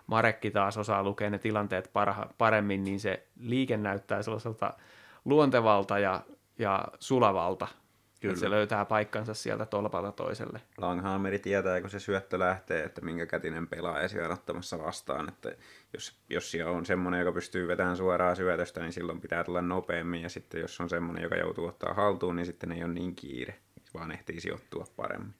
[0.08, 4.74] Marekki taas osaa lukea ne tilanteet parha, paremmin, niin se liike näyttää sellaiselta
[5.26, 6.22] luontevalta ja,
[6.60, 7.68] ja sulavalta
[8.26, 8.34] Kyllä.
[8.34, 10.62] Että se löytää paikkansa sieltä tolpalta toiselle.
[10.78, 15.30] Langhammeri tietää, kun se syöttö lähtee, että minkä kätinen pelaaja siellä ottamassa vastaan.
[15.30, 15.56] Että
[15.94, 20.22] jos, jos siellä on semmoinen, joka pystyy vetämään suoraan syötöstä, niin silloin pitää tulla nopeammin.
[20.22, 23.56] Ja sitten jos on semmoinen, joka joutuu ottaa haltuun, niin sitten ei ole niin kiire,
[23.94, 25.34] vaan ehtii sijoittua paremmin.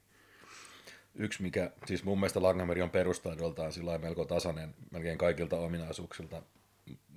[1.14, 6.42] Yksi, mikä siis mun mielestä Langhammeri on perustaidoltaan sillä melko tasainen melkein kaikilta ominaisuuksilta,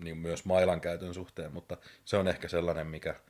[0.04, 3.16] niin myös mailan käytön suhteen, mutta se on ehkä sellainen, mikä–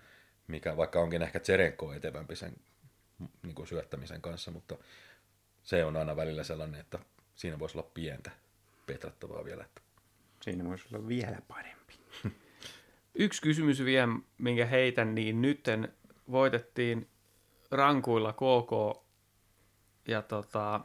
[0.49, 2.53] mikä vaikka onkin ehkä Tserenko etevämpi sen
[3.43, 4.77] niin kuin syöttämisen kanssa, mutta
[5.63, 6.99] se on aina välillä sellainen, että
[7.35, 8.31] siinä voisi olla pientä
[8.85, 9.63] petrattavaa vielä.
[9.63, 9.81] Että...
[10.41, 11.93] Siinä voisi olla vielä parempi.
[13.15, 14.07] Yksi kysymys vielä,
[14.38, 15.93] minkä heitän, niin nytten
[16.31, 17.09] voitettiin
[17.71, 19.03] rankuilla KK
[20.07, 20.81] ja tota,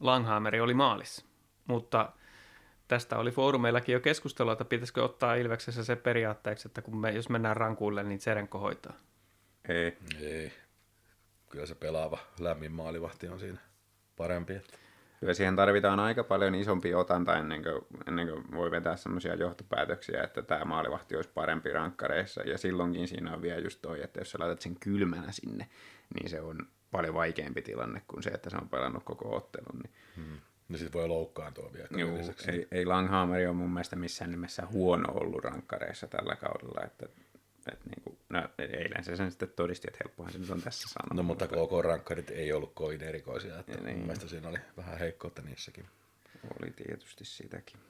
[0.00, 1.24] Langhammeri oli maalissa,
[1.66, 2.12] mutta–
[2.88, 7.28] tästä oli foorumeillakin jo keskustelua, että pitäisikö ottaa Ilveksessä se periaatteeksi, että kun me, jos
[7.28, 8.92] mennään rankuille, niin Serenko hoitaa.
[9.68, 9.96] Ei.
[10.20, 10.52] Ei.
[11.50, 13.58] Kyllä se pelaava lämmin maalivahti on siinä
[14.16, 14.54] parempi.
[14.54, 14.78] Että...
[15.20, 20.22] Kyllä siihen tarvitaan aika paljon isompi otanta ennen kuin, ennen kuin voi vetää semmoisia johtopäätöksiä,
[20.22, 22.42] että tämä maalivahti olisi parempi rankkareissa.
[22.42, 25.68] Ja silloinkin siinä on vielä just toi, että jos sä laitat sen kylmänä sinne,
[26.14, 26.58] niin se on
[26.90, 29.80] paljon vaikeampi tilanne kuin se, että se on pelannut koko ottelun.
[29.82, 31.88] Niin hmm niin sitten voi loukkaantua vielä.
[31.96, 32.18] Juu,
[32.52, 37.06] ei, ei Langhammer ole mun mielestä missään nimessä huono ollut rankkareissa tällä kaudella, että
[37.72, 40.88] että niin kuin, no, eilen se sen sitten todisti, että helppohan se nyt on tässä
[40.88, 41.14] sanoa.
[41.14, 43.96] No mutta KK-rankkarit ei ollut kovin erikoisia, että niin.
[43.96, 45.86] mun mielestä siinä oli vähän heikkoutta niissäkin.
[46.60, 47.80] Oli tietysti sitäkin.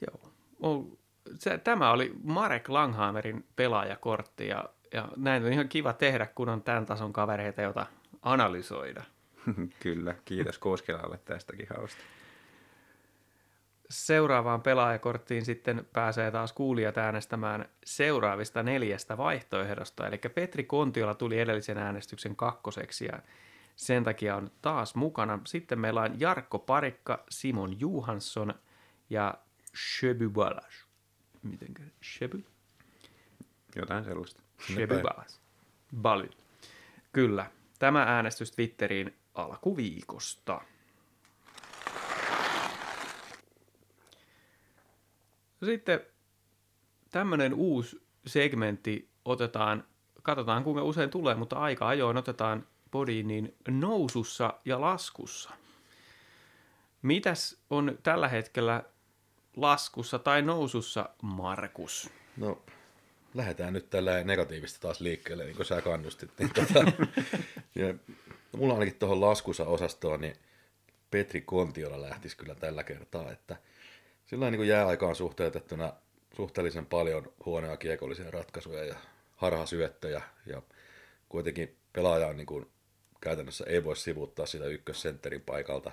[0.00, 0.32] Joo.
[1.38, 6.62] Se, tämä oli Marek Langhammerin pelaajakortti ja, ja näin on ihan kiva tehdä, kun on
[6.62, 7.86] tämän tason kavereita, joita
[8.22, 9.04] analysoida.
[9.82, 12.00] Kyllä, kiitos Koskelalle tästäkin hausta.
[13.90, 20.06] Seuraavaan pelaajakorttiin sitten pääsee taas kuulijat äänestämään seuraavista neljästä vaihtoehdosta.
[20.06, 23.18] Eli Petri Kontiola tuli edellisen äänestyksen kakkoseksi ja
[23.76, 25.38] sen takia on taas mukana.
[25.46, 28.54] Sitten meillä on Jarkko Parikka, Simon Johansson
[29.10, 29.34] ja
[29.76, 30.86] Shebu Balas.
[31.42, 31.82] Mitenkö?
[32.04, 32.38] Shebu?
[33.76, 34.42] Jotain sellaista.
[34.72, 35.40] Shebu Balas.
[35.96, 36.30] Baly.
[37.12, 37.50] Kyllä.
[37.78, 40.60] Tämä äänestys Twitteriin alkuviikosta.
[45.64, 46.00] Sitten
[47.10, 49.84] tämmöinen uusi segmentti otetaan,
[50.22, 55.50] katsotaan kuinka usein tulee, mutta aika ajoin otetaan podiin niin nousussa ja laskussa.
[57.02, 58.84] Mitäs on tällä hetkellä
[59.56, 62.10] laskussa tai nousussa, Markus?
[62.36, 62.62] No,
[63.34, 66.30] lähdetään nyt tällä negatiivista taas liikkeelle, niin kuin sä kannustit.
[66.38, 66.92] Niin tota,
[67.74, 67.94] ja
[68.56, 70.36] mulla ainakin tuohon laskussa osastoon, niin
[71.10, 73.56] Petri Kontiola lähtisi kyllä tällä kertaa, että
[74.26, 75.92] sillä niin jääaikaan suhteutettuna
[76.36, 78.94] suhteellisen paljon huonoja kiekollisia ratkaisuja ja
[79.36, 80.62] harhasyöttöjä ja
[81.28, 82.66] kuitenkin pelaaja on niin kuin
[83.20, 85.92] käytännössä ei voi sivuuttaa sitä ykkössentterin paikalta.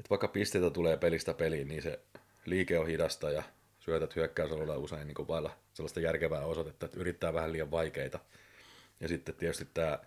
[0.00, 2.00] Et vaikka pisteitä tulee pelistä peliin, niin se
[2.44, 3.42] liike on hidasta ja
[3.80, 8.18] syötät hyökkäysalueella usein niin kuin vailla sellaista järkevää osoitetta, että yrittää vähän liian vaikeita.
[9.00, 9.98] Ja sitten tietysti tämä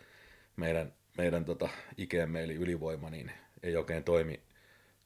[0.56, 3.32] meidän, meidän tota, ikeemme eli ylivoima, niin
[3.64, 4.44] ei oikein toimi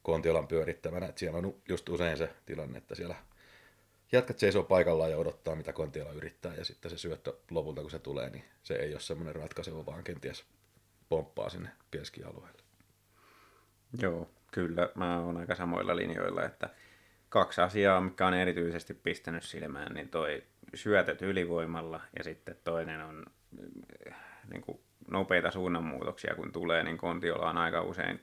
[0.02, 1.06] Kontiolan pyörittämänä.
[1.06, 3.14] Et siellä on just usein se tilanne, että siellä
[4.12, 7.98] jatkat seisoo paikallaan ja odottaa, mitä Kontiola yrittää, ja sitten se syöttö lopulta, kun se
[7.98, 10.44] tulee, niin se ei ole semmoinen ratkaiseva, vaan kenties
[11.08, 12.62] pomppaa sinne keskialueelle.
[14.02, 14.88] Joo, kyllä.
[14.94, 16.70] Mä oon aika samoilla linjoilla, että
[17.28, 20.42] kaksi asiaa, mikä on erityisesti pistänyt silmään, niin toi
[20.74, 23.26] syötöt ylivoimalla ja sitten toinen on
[24.50, 24.80] niin kuin
[25.12, 28.20] nopeita suunnanmuutoksia, kun tulee, niin Kontiola on aika usein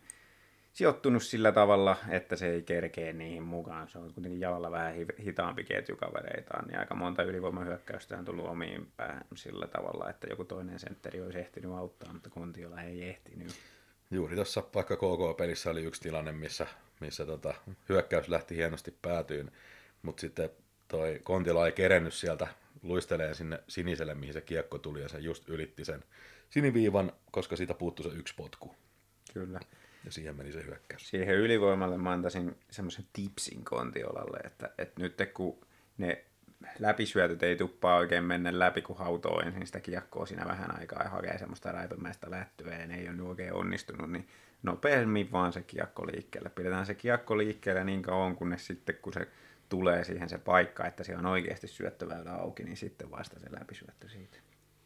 [0.74, 3.90] sijoittunut sillä tavalla, että se ei kerkee niihin mukaan.
[3.90, 9.26] Se on kuitenkin jalalla vähän hitaampi ketjukavereitaan, niin aika monta ylivoimahyökkäystä on tullut omiin päähän
[9.36, 13.52] sillä tavalla, että joku toinen sentteri olisi ehtinyt auttaa, mutta Kontiola ei ehtinyt.
[14.12, 16.68] Juuri tuossa vaikka KK-pelissä oli yksi tilanne, missä,
[17.00, 17.54] missä tota,
[17.90, 19.52] hyökkäys lähti hienosti päätyyn,
[20.02, 20.50] mutta sitten
[20.88, 22.48] toi Kontiola ei kerennyt sieltä
[22.84, 26.04] luisteleen sinne siniselle, mihin se kiekko tuli, ja se just ylitti sen
[26.50, 28.76] siniviivan, koska siitä puuttui se yksi potku.
[29.34, 29.60] Kyllä.
[30.06, 31.10] Ja siihen meni se hyökkäys.
[31.10, 35.60] Siihen ylivoimalle mä antaisin semmoisen tipsin Kontiolalle, että, että nyt kun
[35.98, 36.26] ne
[36.80, 41.10] läpisyötöt ei tuppaa oikein mennä läpi, kun hautoo ensin sitä kiekkoa siinä vähän aikaa ja
[41.10, 44.28] hakee semmoista räipämäistä lättyä ja ne ei ole oikein onnistunut, niin
[44.64, 46.50] nopeammin vaan se kiekko liikkeelle.
[46.50, 49.28] Pidetään se kiekko liikkeelle niin kauan, kunnes sitten kun se
[49.70, 54.10] tulee siihen se paikka, että se on oikeasti syöttöväylä auki, niin sitten vasta se läpisyöttö
[54.10, 54.38] siitä.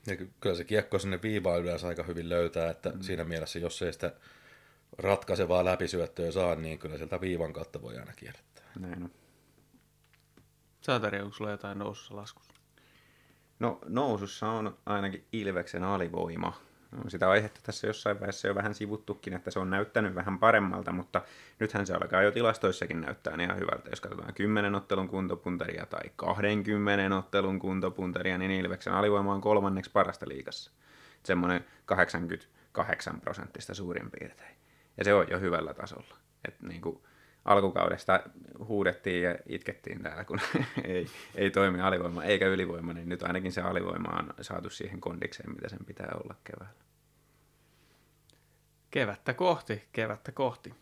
[0.07, 3.01] Ja kyllä se kiekko sinne viivaan yleensä aika hyvin löytää, että mm.
[3.01, 4.13] siinä mielessä, jos ei sitä
[4.97, 8.65] ratkaisevaa läpisyöttöä saa, niin kyllä sieltä viivan kautta voi aina kierrättää.
[8.79, 9.11] Näin on.
[10.81, 12.53] Saatari, onko sulla jotain nousussa laskussa?
[13.59, 16.61] No nousussa on ainakin Ilveksen alivoima.
[17.07, 21.21] Sitä aihetta tässä jossain vaiheessa jo vähän sivuttukin, että se on näyttänyt vähän paremmalta, mutta
[21.59, 23.89] nythän se alkaa jo tilastoissakin näyttää ihan hyvältä.
[23.89, 30.25] Jos katsotaan 10 ottelun kuntopuntaria tai 20 ottelun kuntopuntaria, niin Ilveksen alivoima on kolmanneksi parasta
[30.27, 30.71] liigassa.
[31.23, 34.55] Semmoinen 88 prosenttista suurin piirtein.
[34.97, 36.15] Ja se on jo hyvällä tasolla.
[36.47, 36.99] Et niin kuin
[37.45, 38.19] alkukaudesta
[38.67, 40.39] huudettiin ja itkettiin täällä, kun
[40.83, 45.55] ei, ei toimi alivoima eikä ylivoima, niin nyt ainakin se alivoima on saatu siihen kondikseen,
[45.55, 46.83] mitä sen pitää olla keväällä.
[48.91, 50.73] Kevättä kohti, kevättä kohti.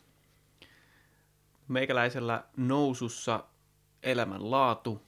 [1.67, 3.43] Meikäläisellä nousussa
[4.03, 5.01] elämänlaatu.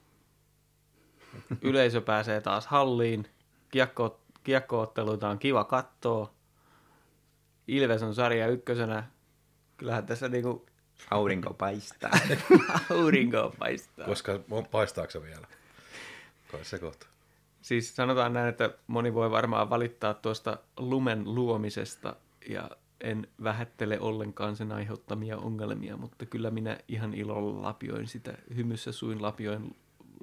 [1.61, 3.27] Yleisö pääsee taas halliin.
[3.71, 6.33] Kiekko, kiekkootteluita on kiva katsoa.
[7.67, 9.03] Ilves on sarja ykkösenä.
[9.77, 10.65] Kyllähän tässä niinku...
[11.11, 12.11] Aurinko paistaa.
[12.99, 14.05] Aurinko paistaa.
[14.05, 14.39] Koska
[14.71, 15.47] paistaako se vielä?
[16.51, 17.07] Kai se kohta.
[17.61, 22.15] Siis sanotaan näin, että moni voi varmaan valittaa tuosta lumen luomisesta
[22.49, 22.69] ja
[23.01, 29.21] en vähättele ollenkaan sen aiheuttamia ongelmia, mutta kyllä minä ihan ilolla lapioin sitä, hymyssä suin
[29.21, 29.75] lapioin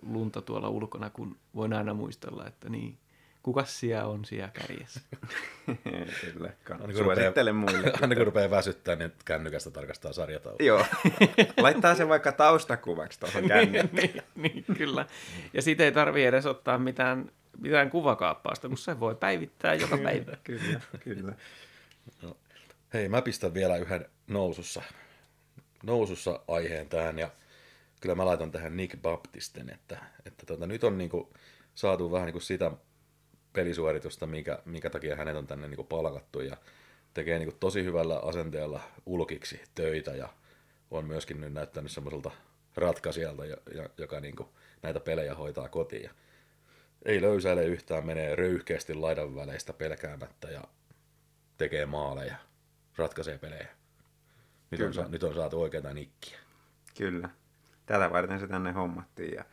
[0.03, 2.99] lunta tuolla ulkona, kun voin aina muistella, että niin,
[3.43, 5.01] kuka siellä on siellä kärjessä.
[6.21, 6.53] Kyllä,
[6.97, 7.93] suosittelen muille.
[8.03, 10.59] Aina kun rupeaa väsyttää, niin kännykästä tarkastaa sarjataulua.
[10.67, 10.87] Joo,
[11.63, 13.89] laittaa se vaikka taustakuvaksi tuohon kännykään.
[13.93, 15.07] niin, niin, kyllä.
[15.53, 20.37] Ja siitä ei tarvitse edes ottaa mitään, mitään kuvakaappausta, kun se voi päivittää joka päivä.
[20.45, 21.33] kyllä, kyllä.
[22.23, 22.37] No.
[22.95, 24.83] Hei, mä pistän vielä yhden nousussa,
[25.83, 27.31] nousussa aiheen tähän ja
[28.01, 31.33] kyllä mä laitan tähän Nick Baptisten, että, että tota, nyt on niinku
[31.75, 32.71] saatu vähän niinku sitä
[33.53, 36.57] pelisuoritusta, minkä, minkä takia hänet on tänne niinku palkattu ja
[37.15, 40.29] tekee niinku tosi hyvällä asenteella ulkiksi töitä ja
[40.91, 42.31] on myöskin nyt näyttänyt semmoiselta
[42.77, 43.43] ratkaisijalta,
[43.99, 44.49] joka niinku
[44.83, 46.03] näitä pelejä hoitaa kotiin.
[46.03, 46.11] Ja
[47.05, 50.65] ei löysäile yhtään, menee röyhkeästi laidan väleistä pelkäämättä ja
[51.59, 52.37] tekee maaleja.
[52.97, 53.69] ratkaisee pelejä.
[54.71, 55.09] Nyt on, Kyllä.
[55.09, 56.39] nyt on saatu oikeita nikkiä.
[56.99, 57.29] Kyllä.
[57.87, 59.45] Tätä varten se tänne hommattiin ja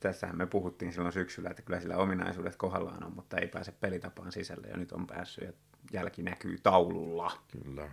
[0.00, 4.32] tässähän me puhuttiin silloin syksyllä, että kyllä sillä ominaisuudet kohdallaan on, mutta ei pääse pelitapaan
[4.32, 5.52] sisälle ja nyt on päässyt ja
[5.92, 7.32] jälki näkyy taululla.
[7.52, 7.92] Kyllä.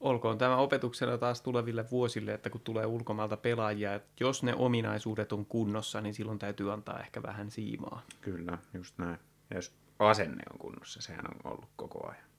[0.00, 5.32] Olkoon tämä opetuksena taas tuleville vuosille, että kun tulee ulkomailta pelaajia, että jos ne ominaisuudet
[5.32, 8.02] on kunnossa, niin silloin täytyy antaa ehkä vähän siimaa.
[8.20, 9.18] Kyllä, just näin.
[9.50, 12.32] Ja jos asenne on kunnossa, sehän on ollut koko ajan.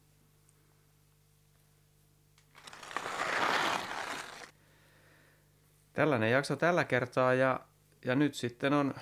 [5.94, 7.60] Tällainen jakso tällä kertaa ja,
[8.06, 8.93] ja nyt sitten on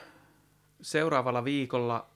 [0.82, 2.10] seuraavalla viikolla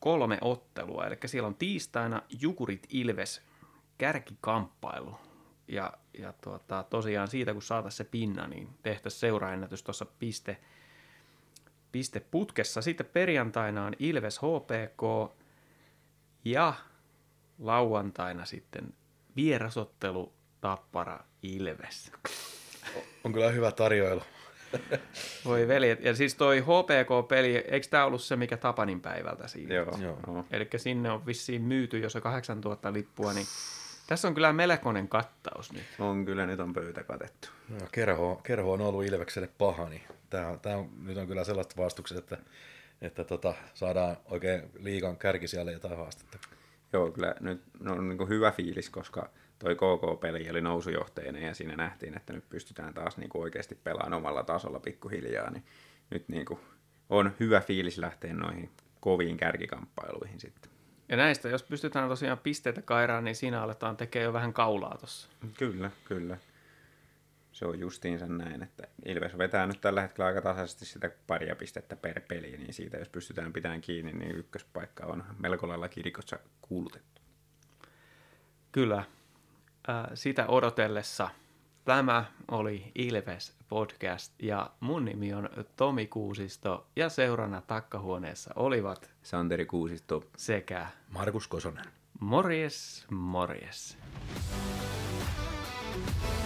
[0.00, 1.06] kolme ottelua.
[1.06, 3.42] Eli siellä on tiistaina Jukurit Ilves
[3.98, 5.16] kärkikamppailu.
[5.68, 10.56] Ja, ja tuota, tosiaan siitä kun saataisiin se pinna, niin tehtäisiin seuraennätys tuossa piste,
[11.92, 12.82] piste putkessa.
[12.82, 15.32] Sitten perjantaina on Ilves HPK
[16.44, 16.74] ja
[17.58, 18.94] lauantaina sitten
[19.36, 22.12] vierasottelu Tappara Ilves.
[23.24, 24.22] On kyllä hyvä tarjoilu.
[25.44, 26.04] Voi veljet.
[26.04, 29.74] Ja siis toi HPK-peli, eikö tämä ollut se, mikä Tapanin päivältä siinä?
[29.74, 30.44] Joo, Joo.
[30.50, 33.46] Eli sinne on vissiin myyty jo se 8000 lippua, niin
[34.06, 35.84] tässä on kyllä melkoinen kattaus nyt.
[35.98, 37.48] On kyllä, nyt on pöytä katettu.
[37.68, 42.18] No, kerho, kerho on ollut Ilvekselle paha, niin tää on, nyt on kyllä sellaiset vastukset,
[42.18, 42.36] että,
[43.00, 46.38] että tota, saadaan oikein liikan kärki siellä jotain haastetta.
[46.92, 49.30] Joo, kyllä nyt no, on niin hyvä fiilis, koska
[49.62, 54.42] toi KK-peli oli nousujohteinen ja siinä nähtiin, että nyt pystytään taas niin oikeasti pelaamaan omalla
[54.42, 55.64] tasolla pikkuhiljaa, niin
[56.10, 56.46] nyt niin
[57.08, 60.70] on hyvä fiilis lähteä noihin koviin kärkikamppailuihin sitten.
[61.08, 65.28] Ja näistä, jos pystytään tosiaan pisteitä kairaan, niin siinä aletaan tekemään jo vähän kaulaa tuossa.
[65.58, 66.38] Kyllä, kyllä.
[67.52, 71.96] Se on justiinsa näin, että Ilves vetää nyt tällä hetkellä aika tasaisesti sitä paria pistettä
[71.96, 77.20] per peli, niin siitä jos pystytään pitämään kiinni, niin ykköspaikka on melko lailla kirikossa kuulutettu.
[78.72, 79.04] Kyllä.
[79.88, 81.28] Ää, sitä odotellessa
[81.84, 89.66] tämä oli Ilves Podcast ja mun nimi on Tomi Kuusisto ja seurana takkahuoneessa olivat Santeri
[89.66, 91.84] Kuusisto, sekä Markus Kosonen.
[92.20, 93.98] Morjes, morjes.
[95.92, 96.41] Thank